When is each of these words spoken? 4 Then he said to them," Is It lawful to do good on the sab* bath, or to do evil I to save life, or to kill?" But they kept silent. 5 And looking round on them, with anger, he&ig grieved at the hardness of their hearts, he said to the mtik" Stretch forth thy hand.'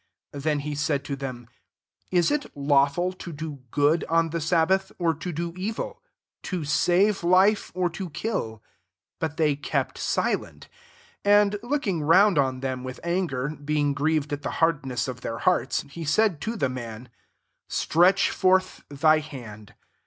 4 0.33 0.41
Then 0.41 0.59
he 0.61 0.73
said 0.73 1.03
to 1.05 1.15
them," 1.15 1.47
Is 2.11 2.31
It 2.31 2.47
lawful 2.57 3.13
to 3.13 3.31
do 3.31 3.59
good 3.69 4.03
on 4.09 4.31
the 4.31 4.41
sab* 4.41 4.69
bath, 4.69 4.91
or 4.97 5.13
to 5.13 5.31
do 5.31 5.53
evil 5.55 6.01
I 6.03 6.09
to 6.47 6.65
save 6.65 7.23
life, 7.23 7.71
or 7.75 7.87
to 7.91 8.09
kill?" 8.09 8.63
But 9.19 9.37
they 9.37 9.55
kept 9.55 9.99
silent. 9.99 10.69
5 11.23 11.31
And 11.33 11.55
looking 11.61 12.01
round 12.01 12.39
on 12.39 12.61
them, 12.61 12.83
with 12.83 12.99
anger, 13.03 13.49
he&ig 13.49 13.93
grieved 13.93 14.33
at 14.33 14.41
the 14.41 14.53
hardness 14.57 15.07
of 15.07 15.21
their 15.21 15.37
hearts, 15.37 15.81
he 15.83 16.03
said 16.03 16.41
to 16.41 16.55
the 16.55 16.67
mtik" 16.67 17.05
Stretch 17.69 18.31
forth 18.31 18.83
thy 18.89 19.19
hand.' 19.19 19.75